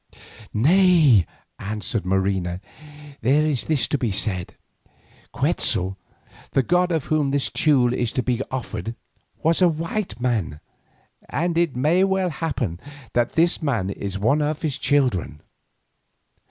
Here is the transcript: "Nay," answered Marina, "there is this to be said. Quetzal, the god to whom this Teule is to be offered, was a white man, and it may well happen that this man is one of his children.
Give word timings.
"Nay," 0.51 1.27
answered 1.59 2.05
Marina, 2.07 2.59
"there 3.21 3.45
is 3.45 3.65
this 3.65 3.87
to 3.89 3.99
be 3.99 4.09
said. 4.09 4.55
Quetzal, 5.31 5.95
the 6.53 6.63
god 6.63 6.89
to 6.89 6.97
whom 6.97 7.29
this 7.29 7.51
Teule 7.51 7.93
is 7.93 8.11
to 8.13 8.23
be 8.23 8.41
offered, 8.49 8.95
was 9.43 9.61
a 9.61 9.69
white 9.69 10.19
man, 10.19 10.59
and 11.29 11.55
it 11.55 11.75
may 11.75 12.03
well 12.03 12.31
happen 12.31 12.79
that 13.13 13.33
this 13.33 13.61
man 13.61 13.91
is 13.91 14.17
one 14.17 14.41
of 14.41 14.63
his 14.63 14.79
children. 14.79 15.39